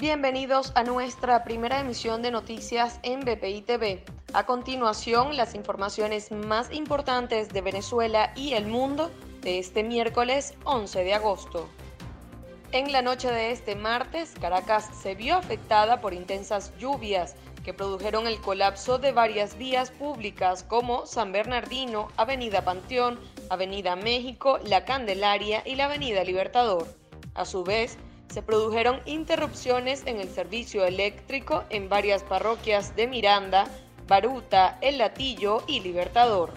Bienvenidos 0.00 0.72
a 0.76 0.82
nuestra 0.82 1.44
primera 1.44 1.78
emisión 1.78 2.22
de 2.22 2.30
noticias 2.30 2.98
en 3.02 3.20
BPI 3.20 3.60
TV. 3.60 4.02
A 4.32 4.46
continuación, 4.46 5.36
las 5.36 5.54
informaciones 5.54 6.32
más 6.32 6.72
importantes 6.72 7.50
de 7.50 7.60
Venezuela 7.60 8.32
y 8.34 8.54
el 8.54 8.66
mundo 8.66 9.10
de 9.42 9.58
este 9.58 9.82
miércoles 9.82 10.54
11 10.64 11.04
de 11.04 11.12
agosto. 11.12 11.68
En 12.72 12.92
la 12.92 13.02
noche 13.02 13.30
de 13.30 13.50
este 13.50 13.76
martes, 13.76 14.32
Caracas 14.40 14.88
se 15.02 15.14
vio 15.14 15.36
afectada 15.36 16.00
por 16.00 16.14
intensas 16.14 16.74
lluvias 16.78 17.36
que 17.62 17.74
produjeron 17.74 18.26
el 18.26 18.40
colapso 18.40 18.96
de 18.96 19.12
varias 19.12 19.58
vías 19.58 19.90
públicas 19.90 20.62
como 20.62 21.04
San 21.04 21.30
Bernardino, 21.30 22.08
Avenida 22.16 22.64
Panteón, 22.64 23.20
Avenida 23.50 23.96
México, 23.96 24.60
La 24.64 24.86
Candelaria 24.86 25.62
y 25.66 25.74
la 25.74 25.84
Avenida 25.84 26.24
Libertador. 26.24 26.86
A 27.34 27.44
su 27.44 27.64
vez, 27.64 27.98
se 28.30 28.42
produjeron 28.42 29.00
interrupciones 29.06 30.02
en 30.06 30.20
el 30.20 30.28
servicio 30.28 30.84
eléctrico 30.84 31.64
en 31.70 31.88
varias 31.88 32.22
parroquias 32.22 32.94
de 32.94 33.08
Miranda, 33.08 33.66
Baruta, 34.06 34.78
El 34.80 34.98
Latillo 34.98 35.62
y 35.66 35.80
Libertador. 35.80 36.52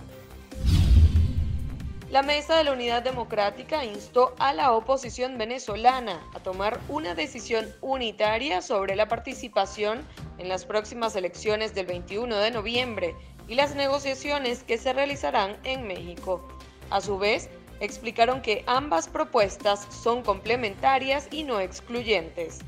La 2.11 2.21
Mesa 2.21 2.55
de 2.55 2.63
la 2.63 2.73
Unidad 2.73 3.01
Democrática 3.01 3.83
instó 3.83 4.35
a 4.37 4.53
la 4.53 4.71
oposición 4.73 5.39
venezolana 5.39 6.21
a 6.35 6.39
tomar 6.39 6.79
una 6.87 7.15
decisión 7.15 7.73
unitaria 7.81 8.61
sobre 8.61 8.95
la 8.95 9.07
participación 9.07 10.05
en 10.37 10.47
las 10.47 10.65
próximas 10.65 11.15
elecciones 11.15 11.73
del 11.73 11.87
21 11.87 12.37
de 12.37 12.51
noviembre 12.51 13.15
y 13.47 13.55
las 13.55 13.73
negociaciones 13.73 14.63
que 14.63 14.77
se 14.77 14.93
realizarán 14.93 15.57
en 15.63 15.87
México. 15.87 16.47
A 16.91 17.01
su 17.01 17.17
vez, 17.17 17.49
explicaron 17.83 18.41
que 18.41 18.63
ambas 18.65 19.09
propuestas 19.09 19.87
son 19.91 20.23
complementarias 20.23 21.27
y 21.31 21.43
no 21.43 21.59
excluyentes. 21.59 22.59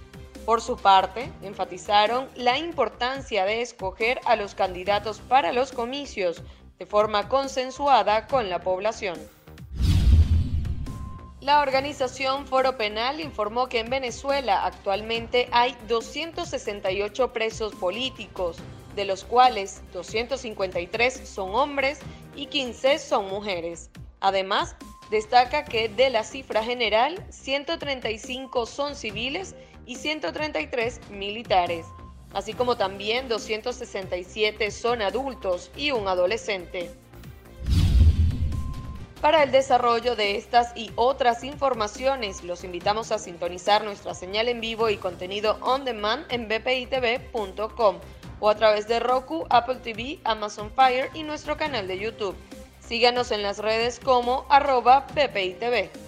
Por 0.46 0.62
su 0.62 0.76
parte, 0.76 1.32
enfatizaron 1.42 2.30
la 2.36 2.58
importancia 2.58 3.46
de 3.46 3.62
escoger 3.62 4.20
a 4.26 4.36
los 4.36 4.54
candidatos 4.54 5.20
para 5.22 5.54
los 5.54 5.72
comicios 5.72 6.44
de 6.78 6.86
forma 6.86 7.30
consensuada 7.30 8.28
con 8.28 8.50
la 8.50 8.60
población. 8.60 9.18
La 11.40 11.62
organización 11.62 12.46
Foro 12.46 12.76
Penal 12.76 13.22
informó 13.22 13.70
que 13.70 13.80
en 13.80 13.90
Venezuela 13.90 14.66
actualmente 14.66 15.48
hay 15.52 15.78
268 15.88 17.32
presos 17.32 17.74
políticos, 17.76 18.58
de 18.96 19.06
los 19.06 19.24
cuales 19.24 19.82
253 19.94 21.22
son 21.28 21.56
hombres 21.56 22.00
y 22.36 22.48
15 22.48 23.00
son 23.00 23.30
mujeres. 23.30 23.90
Además, 24.22 24.76
Destaca 25.10 25.66
que 25.66 25.88
de 25.88 26.10
la 26.10 26.24
cifra 26.24 26.64
general, 26.64 27.24
135 27.30 28.66
son 28.66 28.96
civiles 28.96 29.56
y 29.86 29.98
133 29.98 31.12
militares, 31.12 31.86
así 32.34 32.54
como 32.54 32.76
también 32.76 33.28
267 33.28 34.72
son 34.72 35.04
adultos 35.04 35.72
y 35.76 35.92
un 35.92 36.08
adolescente. 36.08 36.92
Para 39.22 39.44
el 39.44 39.52
desarrollo 39.52 40.16
de 40.16 40.38
estas 40.38 40.76
y 40.76 40.92
otras 40.96 41.44
informaciones, 41.44 42.44
los 42.44 42.64
invitamos 42.64 43.12
a 43.12 43.20
sintonizar 43.20 43.84
nuestra 43.84 44.14
señal 44.14 44.50
en 44.50 44.62
vivo 44.62 44.90
y 44.90 44.98
contenido 44.98 45.58
on 45.62 45.86
demand 45.86 46.26
en 46.30 46.48
bpitv.com 46.48 47.98
o 48.40 48.50
a 48.50 48.56
través 48.56 48.88
de 48.88 49.00
Roku, 49.00 49.46
Apple 49.50 49.78
TV, 49.78 50.20
Amazon 50.26 50.72
Fire 50.72 51.10
y 51.14 51.24
nuestro 51.24 51.58
canal 51.58 51.88
de 51.88 51.98
YouTube. 51.98 52.36
Síganos 52.88 53.32
en 53.32 53.42
las 53.42 53.58
redes 53.58 54.00
como 54.00 54.46
arroba 54.50 55.08
PPITV. 55.08 56.05